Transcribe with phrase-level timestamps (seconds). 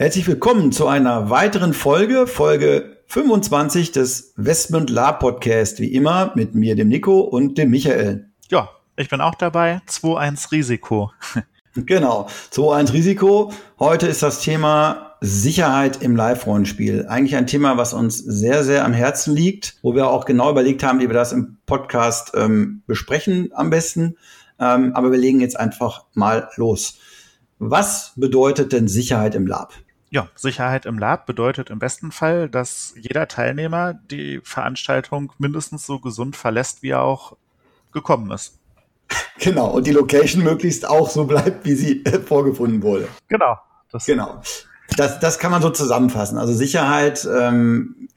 [0.00, 6.54] Herzlich willkommen zu einer weiteren Folge, Folge 25 des Westmund Lab Podcast, wie immer mit
[6.54, 8.30] mir, dem Nico und dem Michael.
[8.48, 9.82] Ja, ich bin auch dabei.
[9.86, 11.10] 2-1 Risiko.
[11.74, 13.52] genau, 2-1 Risiko.
[13.78, 17.04] Heute ist das Thema Sicherheit im Live-Rollenspiel.
[17.06, 20.82] Eigentlich ein Thema, was uns sehr, sehr am Herzen liegt, wo wir auch genau überlegt
[20.82, 24.16] haben, wie wir das im Podcast ähm, besprechen am besten.
[24.58, 26.96] Ähm, aber wir legen jetzt einfach mal los.
[27.58, 29.74] Was bedeutet denn Sicherheit im Lab?
[30.12, 36.00] Ja, Sicherheit im Lab bedeutet im besten Fall, dass jeder Teilnehmer die Veranstaltung mindestens so
[36.00, 37.36] gesund verlässt, wie er auch
[37.92, 38.58] gekommen ist.
[39.38, 43.08] Genau, und die Location möglichst auch so bleibt, wie sie äh, vorgefunden wurde.
[43.28, 43.56] Genau.
[43.90, 44.40] Das genau.
[44.96, 46.38] Das, das kann man so zusammenfassen.
[46.38, 48.08] Also Sicherheit ähm,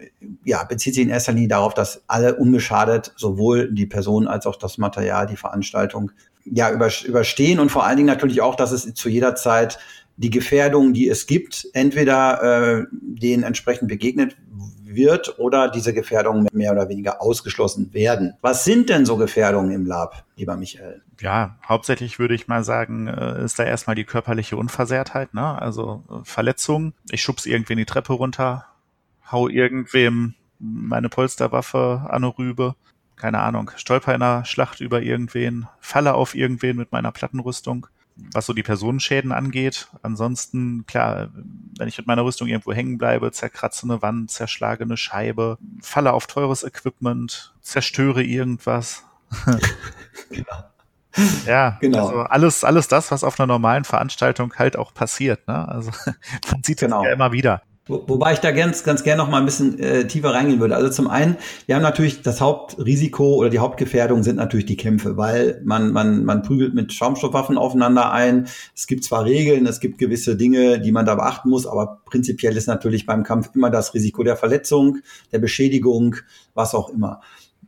[0.44, 4.56] ja, bezieht sich in erster Linie darauf, dass alle unbeschadet sowohl die Person als auch
[4.56, 6.12] das Material, die Veranstaltung
[6.46, 9.80] ja überstehen und vor allen Dingen natürlich auch, dass es zu jeder Zeit
[10.18, 14.36] die Gefährdungen, die es gibt, entweder äh, denen entsprechend begegnet
[14.96, 18.34] wird oder diese Gefährdungen mehr oder weniger ausgeschlossen werden.
[18.42, 21.02] Was sind denn so Gefährdungen im Lab, lieber Michael?
[21.20, 25.60] Ja, hauptsächlich würde ich mal sagen, äh, ist da erstmal die körperliche Unversehrtheit, ne?
[25.62, 26.94] also äh, Verletzungen.
[27.10, 28.66] Ich schubs irgendwen die Treppe runter,
[29.32, 32.76] hau irgendwem meine Polsterwaffe an eine Rübe,
[33.16, 38.46] keine Ahnung, stolper in einer Schlacht über irgendwen, falle auf irgendwen mit meiner Plattenrüstung was
[38.46, 39.88] so die Personenschäden angeht.
[40.02, 41.30] Ansonsten, klar,
[41.78, 46.14] wenn ich mit meiner Rüstung irgendwo hängen bleibe, zerkratze eine Wand, zerschlage eine Scheibe, falle
[46.14, 49.04] auf teures Equipment, zerstöre irgendwas.
[50.30, 50.46] genau.
[51.46, 52.08] Ja, genau.
[52.08, 55.48] also alles, alles das, was auf einer normalen Veranstaltung halt auch passiert.
[55.48, 55.68] Ne?
[55.68, 55.92] Also
[56.52, 57.04] man sieht genau.
[57.04, 57.62] das ja immer wieder.
[57.86, 60.76] Wo, wobei ich da ganz, ganz gerne noch mal ein bisschen äh, tiefer reingehen würde.
[60.76, 61.36] Also zum einen,
[61.66, 66.24] wir haben natürlich das Hauptrisiko oder die Hauptgefährdung sind natürlich die Kämpfe, weil man, man,
[66.24, 68.48] man prügelt mit Schaumstoffwaffen aufeinander ein.
[68.74, 72.56] Es gibt zwar Regeln, es gibt gewisse Dinge, die man da beachten muss, aber prinzipiell
[72.56, 75.00] ist natürlich beim Kampf immer das Risiko der Verletzung,
[75.34, 76.16] der Beschädigung,
[76.54, 77.20] was auch immer.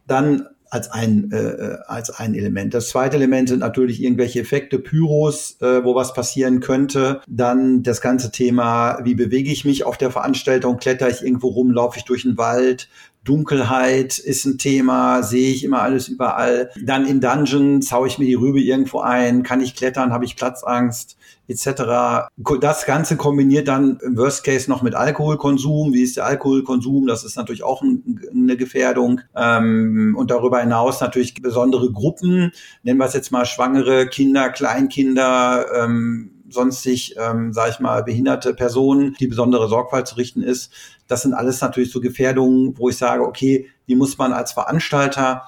[0.08, 2.74] Dann als ein, äh, äh, als ein Element.
[2.74, 7.22] Das zweite Element sind natürlich irgendwelche Effekte, Pyros, äh, wo was passieren könnte.
[7.28, 10.76] Dann das ganze Thema, wie bewege ich mich auf der Veranstaltung?
[10.76, 11.72] Kletter ich irgendwo rum?
[11.72, 12.90] Laufe ich durch den Wald?
[13.26, 16.70] Dunkelheit ist ein Thema, sehe ich immer alles überall.
[16.82, 20.36] Dann in Dungeons haue ich mir die Rübe irgendwo ein, kann ich klettern, habe ich
[20.36, 22.30] Platzangst etc.
[22.62, 25.94] Das Ganze kombiniert dann im Worst Case noch mit Alkoholkonsum.
[25.94, 27.08] Wie ist der Alkoholkonsum?
[27.08, 29.22] Das ist natürlich auch ein, eine Gefährdung.
[29.36, 32.52] Ähm, und darüber hinaus natürlich besondere Gruppen,
[32.84, 38.56] nennen wir es jetzt mal Schwangere, Kinder, Kleinkinder, ähm, sonstig, ähm, sage ich mal, behinderte
[38.56, 40.72] Personen, die besondere Sorgfalt zu richten ist.
[41.08, 45.44] Das sind alles natürlich so Gefährdungen, wo ich sage, okay, die muss man als Veranstalter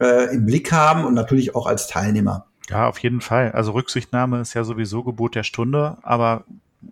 [0.00, 2.46] äh, im Blick haben und natürlich auch als Teilnehmer.
[2.70, 3.52] Ja, auf jeden Fall.
[3.52, 6.44] Also Rücksichtnahme ist ja sowieso Gebot der Stunde, aber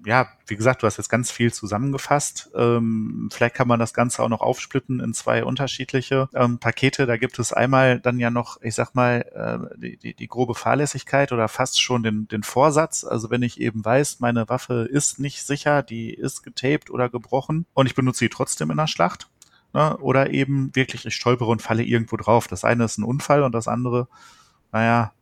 [0.05, 2.51] ja, wie gesagt, du hast jetzt ganz viel zusammengefasst.
[2.55, 7.07] Ähm, vielleicht kann man das Ganze auch noch aufsplitten in zwei unterschiedliche ähm, Pakete.
[7.07, 10.55] Da gibt es einmal dann ja noch, ich sag mal, äh, die, die, die grobe
[10.55, 13.05] Fahrlässigkeit oder fast schon den, den Vorsatz.
[13.05, 17.67] Also wenn ich eben weiß, meine Waffe ist nicht sicher, die ist getaped oder gebrochen
[17.75, 19.29] und ich benutze sie trotzdem in der Schlacht.
[19.73, 19.97] Ne?
[19.99, 22.49] Oder eben wirklich, ich stolpere und falle irgendwo drauf.
[22.49, 24.09] Das eine ist ein Unfall und das andere,
[24.73, 25.13] naja,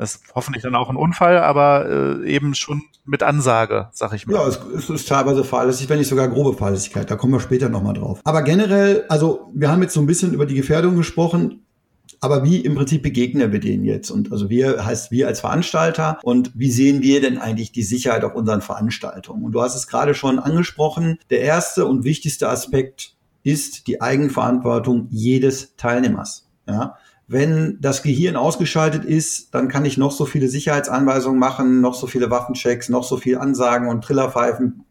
[0.00, 4.26] das ist hoffentlich dann auch ein Unfall, aber äh, eben schon mit Ansage, sag ich
[4.26, 4.34] mal.
[4.34, 7.10] Ja, es, es ist teilweise fahrlässig, wenn nicht sogar grobe Fahrlässigkeit.
[7.10, 8.20] Da kommen wir später nochmal drauf.
[8.24, 11.66] Aber generell, also wir haben jetzt so ein bisschen über die Gefährdung gesprochen.
[12.22, 14.10] Aber wie im Prinzip begegnen wir denen jetzt?
[14.10, 18.24] Und also wir heißt wir als Veranstalter und wie sehen wir denn eigentlich die Sicherheit
[18.24, 19.44] auf unseren Veranstaltungen?
[19.44, 21.18] Und du hast es gerade schon angesprochen.
[21.28, 26.46] Der erste und wichtigste Aspekt ist die Eigenverantwortung jedes Teilnehmers.
[26.66, 26.96] Ja,
[27.30, 32.08] wenn das Gehirn ausgeschaltet ist, dann kann ich noch so viele Sicherheitsanweisungen machen, noch so
[32.08, 34.84] viele Waffenchecks, noch so viel Ansagen und Trillerpfeifen.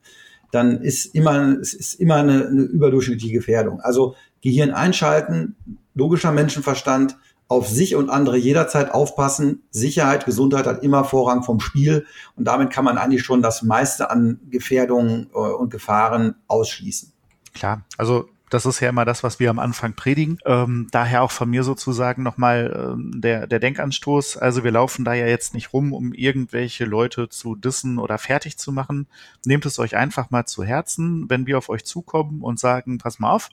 [0.53, 3.81] Dann ist immer, es ist immer eine, eine überdurchschnittliche Gefährdung.
[3.81, 5.57] Also Gehirn einschalten,
[5.95, 7.17] logischer Menschenverstand,
[7.49, 9.63] auf sich und andere jederzeit aufpassen.
[9.69, 12.05] Sicherheit, Gesundheit hat immer Vorrang vom Spiel
[12.37, 17.11] und damit kann man eigentlich schon das meiste an Gefährdungen äh, und Gefahren ausschließen.
[17.53, 20.39] Klar, also Das ist ja immer das, was wir am Anfang predigen.
[20.45, 24.37] Ähm, daher auch von mir sozusagen nochmal ähm, der, der Denkanstoß.
[24.37, 28.57] Also wir laufen da ja jetzt nicht rum, um irgendwelche Leute zu dissen oder fertig
[28.57, 29.07] zu machen.
[29.45, 33.19] Nehmt es euch einfach mal zu Herzen, wenn wir auf euch zukommen und sagen, pass
[33.19, 33.49] mal auf,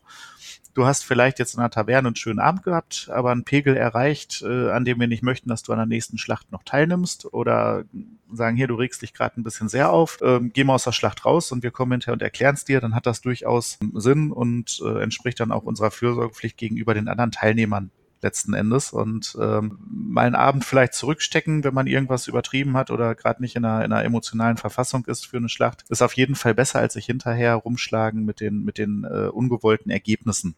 [0.76, 4.42] du hast vielleicht jetzt in einer Taverne einen schönen Abend gehabt, aber einen Pegel erreicht,
[4.42, 7.84] äh, an dem wir nicht möchten, dass du an der nächsten Schlacht noch teilnimmst oder
[8.32, 10.92] sagen, hier, du regst dich gerade ein bisschen sehr auf, ähm, geh mal aus der
[10.92, 14.30] Schlacht raus und wir kommen hinterher und erklären es dir, dann hat das durchaus Sinn
[14.30, 17.90] und äh, entspricht dann auch unserer Fürsorgepflicht gegenüber den anderen Teilnehmern
[18.22, 23.14] letzten Endes und ähm, mal einen Abend vielleicht zurückstecken, wenn man irgendwas übertrieben hat oder
[23.14, 26.34] gerade nicht in einer, in einer emotionalen Verfassung ist für eine Schlacht, ist auf jeden
[26.34, 30.56] Fall besser, als sich hinterher rumschlagen mit den, mit den äh, ungewollten Ergebnissen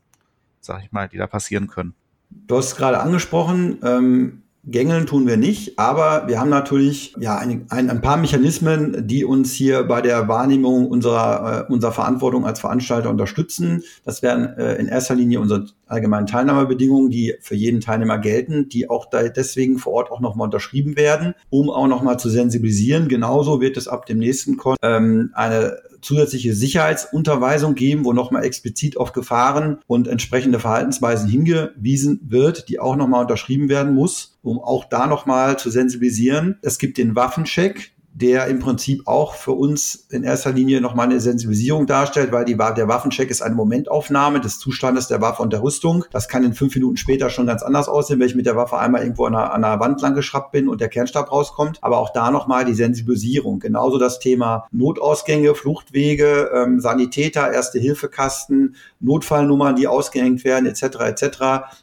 [0.61, 1.95] sag ich mal, die da passieren können.
[2.31, 7.39] Du hast es gerade angesprochen, ähm, Gängeln tun wir nicht, aber wir haben natürlich ja
[7.39, 12.45] ein, ein, ein, paar Mechanismen, die uns hier bei der Wahrnehmung unserer, äh, unserer Verantwortung
[12.45, 13.83] als Veranstalter unterstützen.
[14.05, 18.91] Das wären äh, in erster Linie unsere allgemeinen Teilnahmebedingungen, die für jeden Teilnehmer gelten, die
[18.91, 23.09] auch da deswegen vor Ort auch nochmal unterschrieben werden, um auch nochmal zu sensibilisieren.
[23.09, 28.97] Genauso wird es ab dem nächsten Kon ähm, eine zusätzliche Sicherheitsunterweisung geben, wo nochmal explizit
[28.97, 34.85] auf Gefahren und entsprechende Verhaltensweisen hingewiesen wird, die auch nochmal unterschrieben werden muss, um auch
[34.85, 36.59] da nochmal zu sensibilisieren.
[36.63, 41.21] Es gibt den Waffencheck, der im Prinzip auch für uns in erster Linie nochmal eine
[41.21, 45.63] Sensibilisierung darstellt, weil die, der Waffencheck ist eine Momentaufnahme des Zustandes der Waffe und der
[45.63, 46.05] Rüstung.
[46.11, 48.77] Das kann in fünf Minuten später schon ganz anders aussehen, wenn ich mit der Waffe
[48.77, 51.79] einmal irgendwo an einer, an einer Wand lang geschraubt bin und der Kernstab rauskommt.
[51.81, 53.61] Aber auch da nochmal die Sensibilisierung.
[53.61, 60.83] Genauso das Thema Notausgänge, Fluchtwege, ähm, Sanitäter, Erste-Hilfekasten, Notfallnummern, die ausgehängt werden, etc.
[60.83, 61.39] etc.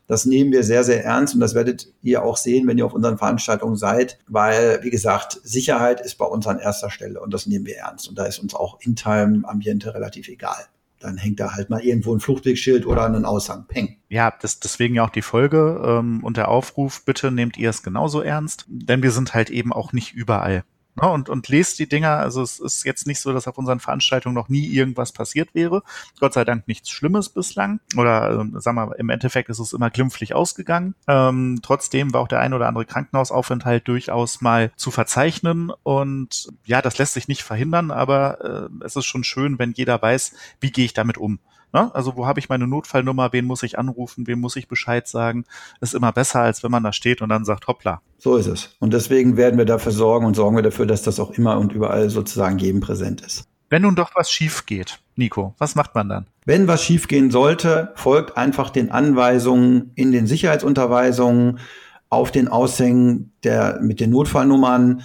[0.07, 2.93] Das nehmen wir sehr, sehr ernst und das werdet ihr auch sehen, wenn ihr auf
[2.93, 7.45] unseren Veranstaltungen seid, weil, wie gesagt, Sicherheit ist bei uns an erster Stelle und das
[7.47, 8.07] nehmen wir ernst.
[8.09, 10.67] Und da ist uns auch in Time Ambiente relativ egal
[11.05, 13.65] dann hängt da halt mal irgendwo ein Fluchtwegschild oder ein Aushang.
[13.67, 13.97] Peng.
[14.09, 17.83] Ja, das, deswegen ja auch die Folge ähm, und der Aufruf, bitte nehmt ihr es
[17.83, 20.63] genauso ernst, denn wir sind halt eben auch nicht überall.
[20.95, 22.17] Ne, und, und lest die Dinger.
[22.17, 25.83] Also es ist jetzt nicht so, dass auf unseren Veranstaltungen noch nie irgendwas passiert wäre.
[26.19, 27.81] Gott sei Dank nichts Schlimmes bislang.
[27.97, 30.95] Oder ähm, sagen wir, im Endeffekt ist es immer glimpflich ausgegangen.
[31.07, 35.71] Ähm, trotzdem war auch der ein oder andere Krankenhausaufenthalt durchaus mal zu verzeichnen.
[35.83, 40.01] Und ja, das lässt sich nicht verhindern, aber äh, es ist schon schön, wenn jeder
[40.01, 41.39] weiß, wie gehe ich damit um.
[41.75, 41.93] Ne?
[41.93, 45.43] Also wo habe ich meine Notfallnummer, wen muss ich anrufen, wem muss ich Bescheid sagen,
[45.81, 48.01] ist immer besser, als wenn man da steht und dann sagt, hoppla.
[48.17, 48.77] So ist es.
[48.79, 51.73] Und deswegen werden wir dafür sorgen und sorgen wir dafür, dass das auch immer und
[51.73, 53.43] überall sozusagen jedem präsent ist.
[53.69, 56.27] Wenn nun doch was schief geht, Nico, was macht man dann?
[56.45, 61.59] Wenn was schief gehen sollte, folgt einfach den Anweisungen in den Sicherheitsunterweisungen
[62.07, 65.01] auf den Aushängen der, mit den Notfallnummern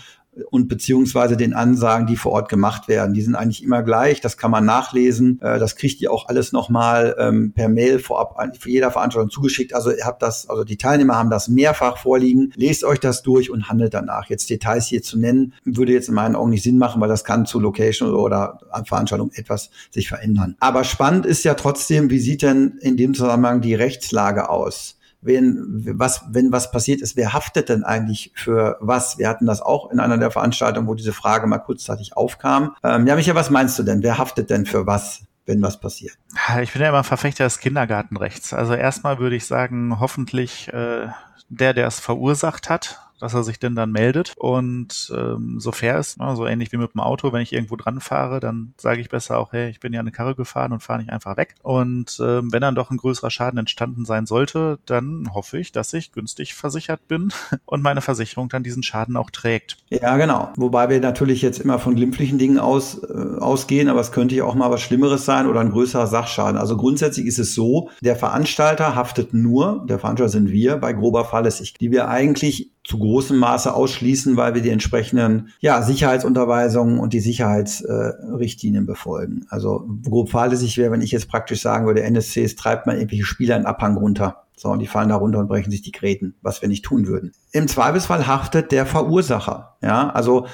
[0.50, 3.14] und beziehungsweise den Ansagen, die vor Ort gemacht werden.
[3.14, 5.40] Die sind eigentlich immer gleich, das kann man nachlesen.
[5.42, 9.74] Äh, das kriegt ihr auch alles nochmal ähm, per Mail vorab für jeder Veranstaltung zugeschickt.
[9.74, 12.52] Also ihr habt das, also die Teilnehmer haben das mehrfach vorliegen.
[12.54, 14.28] Lest euch das durch und handelt danach.
[14.28, 17.24] Jetzt Details hier zu nennen, würde jetzt in meinen Augen nicht Sinn machen, weil das
[17.24, 20.56] kann zu Location oder an Veranstaltung etwas sich verändern.
[20.60, 24.99] Aber spannend ist ja trotzdem, wie sieht denn in dem Zusammenhang die Rechtslage aus?
[25.22, 29.18] Wenn was, wenn was passiert ist, wer haftet denn eigentlich für was?
[29.18, 32.74] Wir hatten das auch in einer der Veranstaltungen, wo diese Frage mal kurzzeitig aufkam.
[32.82, 34.02] Ähm, ja, Micha, was meinst du denn?
[34.02, 35.22] Wer haftet denn für was?
[35.46, 36.16] wenn was passiert.
[36.62, 38.52] Ich bin ja immer Verfechter des Kindergartenrechts.
[38.52, 41.08] Also erstmal würde ich sagen, hoffentlich äh,
[41.48, 45.98] der, der es verursacht hat, dass er sich denn dann meldet und ähm, so fair
[45.98, 49.00] ist, ne, so ähnlich wie mit dem Auto, wenn ich irgendwo dran fahre, dann sage
[49.00, 51.54] ich besser auch, hey, ich bin ja eine Karre gefahren und fahre nicht einfach weg.
[51.62, 55.92] Und ähm, wenn dann doch ein größerer Schaden entstanden sein sollte, dann hoffe ich, dass
[55.92, 57.32] ich günstig versichert bin
[57.66, 59.76] und meine Versicherung dann diesen Schaden auch trägt.
[59.90, 60.50] Ja, genau.
[60.56, 64.44] Wobei wir natürlich jetzt immer von glimpflichen Dingen aus, äh, ausgehen, aber es könnte ja
[64.44, 66.58] auch mal was Schlimmeres sein oder ein größerer Sachschaden.
[66.58, 71.24] Also grundsätzlich ist es so, der Veranstalter haftet nur, der Veranstalter sind wir, bei grober
[71.24, 77.12] Fahrlässigkeit, die wir eigentlich zu großem Maße ausschließen, weil wir die entsprechenden ja, Sicherheitsunterweisungen und
[77.12, 79.46] die Sicherheitsrichtlinien äh, befolgen.
[79.48, 83.56] Also grob fahrlässig wäre, wenn ich jetzt praktisch sagen würde, NSCs treibt man irgendwelche Spieler
[83.56, 84.42] in Abhang runter.
[84.60, 87.06] So, und die fallen da runter und brechen sich die Gräten, was wir nicht tun
[87.06, 87.32] würden.
[87.50, 89.78] Im Zweifelsfall haftet der Verursacher.
[89.80, 90.48] Ja, also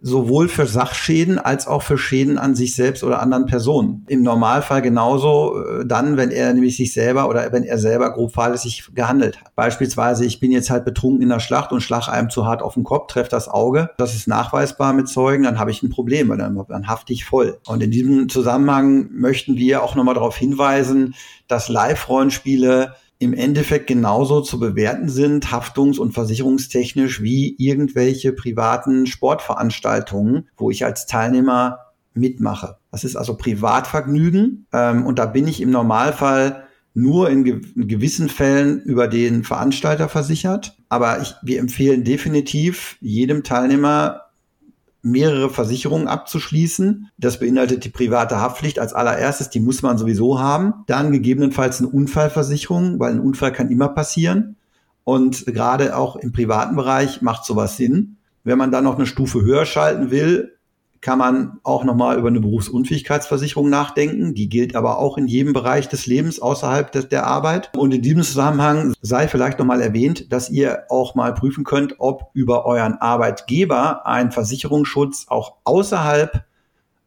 [0.00, 4.06] sowohl für Sachschäden als auch für Schäden an sich selbst oder anderen Personen.
[4.08, 8.32] Im Normalfall genauso äh, dann, wenn er nämlich sich selber oder wenn er selber grob
[8.32, 9.54] fahrlässig gehandelt hat.
[9.56, 12.72] Beispielsweise, ich bin jetzt halt betrunken in der Schlacht und schlag einem zu hart auf
[12.72, 13.90] den Kopf, treffe das Auge.
[13.98, 17.26] Das ist nachweisbar mit Zeugen, dann habe ich ein Problem, weil dann, dann hafte ich
[17.26, 17.58] voll.
[17.66, 21.14] Und in diesem Zusammenhang möchten wir auch nochmal darauf hinweisen,
[21.46, 30.48] dass Live-Rollenspiele im Endeffekt genauso zu bewerten sind, haftungs- und versicherungstechnisch, wie irgendwelche privaten Sportveranstaltungen,
[30.56, 31.80] wo ich als Teilnehmer
[32.14, 32.78] mitmache.
[32.90, 37.88] Das ist also Privatvergnügen ähm, und da bin ich im Normalfall nur in, ge in,
[37.88, 40.76] gewissen Fällen über den Veranstalter versichert.
[40.88, 44.29] Aber ich, wir empfehlen definitiv jedem Teilnehmer
[45.02, 47.08] mehrere Versicherungen abzuschließen.
[47.18, 50.74] Das beinhaltet die private Haftpflicht als allererstes, die muss man sowieso haben.
[50.86, 54.56] Dann gegebenenfalls eine Unfallversicherung, weil ein Unfall kann immer passieren.
[55.04, 58.16] Und gerade auch im privaten Bereich macht sowas Sinn.
[58.44, 60.56] Wenn man dann noch eine Stufe höher schalten will,
[61.00, 64.34] kann man auch nochmal über eine Berufsunfähigkeitsversicherung nachdenken.
[64.34, 67.70] Die gilt aber auch in jedem Bereich des Lebens außerhalb des, der Arbeit.
[67.76, 72.30] Und in diesem Zusammenhang sei vielleicht nochmal erwähnt, dass ihr auch mal prüfen könnt, ob
[72.34, 76.44] über euren Arbeitgeber ein Versicherungsschutz auch außerhalb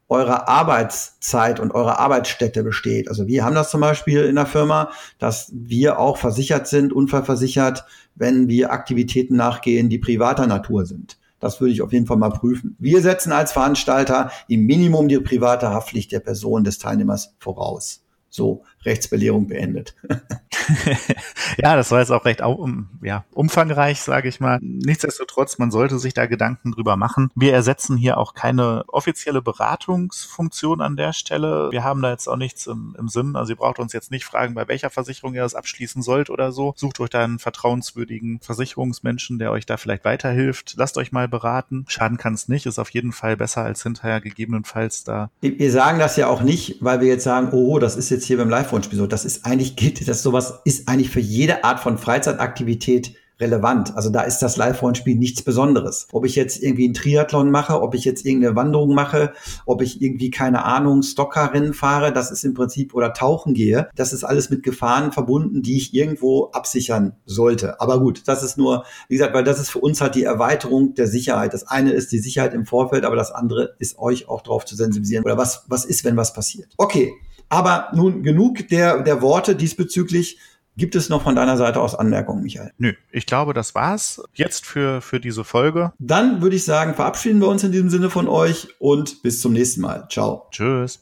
[0.09, 3.09] eurer Arbeitszeit und eurer Arbeitsstätte besteht.
[3.09, 7.85] Also wir haben das zum Beispiel in der Firma, dass wir auch versichert sind, unfallversichert,
[8.15, 11.17] wenn wir Aktivitäten nachgehen, die privater Natur sind.
[11.43, 12.77] Das würde ich auf jeden Fall mal prüfen.
[12.79, 18.02] Wir setzen als Veranstalter im Minimum die private Haftpflicht der Person des Teilnehmers voraus.
[18.36, 19.94] So, Rechtsbelehrung beendet.
[21.58, 24.58] ja, das war jetzt auch recht um, ja, umfangreich, sage ich mal.
[24.60, 27.30] Nichtsdestotrotz, man sollte sich da Gedanken drüber machen.
[27.36, 31.70] Wir ersetzen hier auch keine offizielle Beratungsfunktion an der Stelle.
[31.70, 33.36] Wir haben da jetzt auch nichts im, im Sinn.
[33.36, 36.52] Also ihr braucht uns jetzt nicht fragen, bei welcher Versicherung ihr das abschließen sollt oder
[36.52, 36.74] so.
[36.75, 40.74] Sucht euch da einen vertrauenswürdigen Versicherungsmenschen, der euch da vielleicht weiterhilft.
[40.78, 41.86] Lasst euch mal beraten.
[41.88, 42.66] Schaden kann es nicht.
[42.66, 45.30] Ist auf jeden Fall besser als hinterher gegebenenfalls da.
[45.42, 48.38] Wir sagen das ja auch nicht, weil wir jetzt sagen, oh, das ist jetzt hier
[48.38, 49.08] beim Live-Rollenspiel so.
[49.08, 53.96] Das ist eigentlich, gilt das sowas ist eigentlich für jede Art von Freizeitaktivität relevant.
[53.96, 56.08] Also da ist das Live-Rollenspiel nichts Besonderes.
[56.12, 59.34] Ob ich jetzt irgendwie einen Triathlon mache, ob ich jetzt irgendeine Wanderung mache,
[59.65, 64.13] ob ich irgendwie, keine Ahnung, Stockerrennen fahre, das ist im Prinzip, oder tauchen gehe, das
[64.13, 67.82] ist alles mit Gefahren verbunden, die ich irgendwo absichern sollte.
[67.82, 70.94] Aber gut, das ist nur, wie gesagt, weil das ist für uns halt die Erweiterung
[70.94, 71.53] der Sicherheit.
[71.53, 74.75] Das eine ist die Sicherheit im Vorfeld, aber das andere ist euch auch darauf zu
[74.75, 75.25] sensibilisieren.
[75.25, 76.74] Oder was, was ist, wenn was passiert?
[76.77, 77.13] Okay.
[77.53, 80.39] Aber nun genug der, der Worte diesbezüglich.
[80.75, 82.72] Gibt es noch von deiner Seite aus Anmerkungen, Michael?
[82.79, 85.93] Nö, ich glaube, das war's jetzt für, für diese Folge.
[86.00, 89.53] Dann würde ich sagen, verabschieden wir uns in diesem Sinne von euch und bis zum
[89.53, 90.07] nächsten Mal.
[90.10, 90.48] Ciao.
[90.50, 91.00] Tschüss.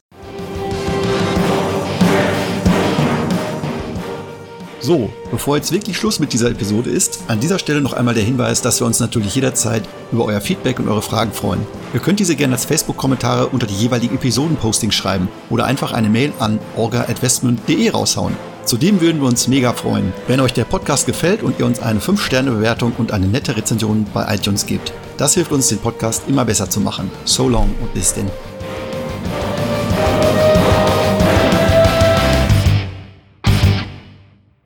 [4.82, 8.26] So, bevor jetzt wirklich Schluss mit dieser Episode ist, an dieser Stelle noch einmal der
[8.26, 11.66] Hinweis, dass wir uns natürlich jederzeit über euer Feedback und eure Fragen freuen.
[11.94, 16.32] Ihr könnt diese gerne als Facebook-Kommentare unter die jeweiligen Episoden-Postings schreiben oder einfach eine Mail
[16.40, 18.36] an orga.westmund.de raushauen.
[18.64, 22.00] Zudem würden wir uns mega freuen, wenn euch der Podcast gefällt und ihr uns eine
[22.00, 24.94] 5-Sterne-Bewertung und eine nette Rezension bei iTunes gebt.
[25.18, 27.12] Das hilft uns, den Podcast immer besser zu machen.
[27.26, 28.51] So long und bis denn.